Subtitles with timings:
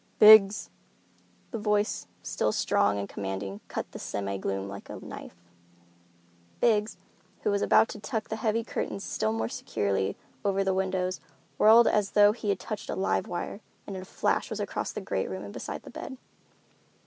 [0.17, 0.71] "Biggs!"
[1.51, 5.35] The voice, still strong and commanding, cut the semi gloom like a knife.
[6.59, 6.97] Biggs,
[7.43, 11.19] who was about to tuck the heavy curtains still more securely over the windows,
[11.59, 14.91] whirled as though he had touched a live wire, and in a flash was across
[14.91, 16.17] the great room and beside the bed.